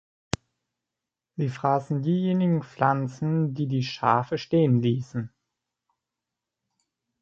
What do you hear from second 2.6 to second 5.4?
Pflanzen, die die Schafe stehen ließen.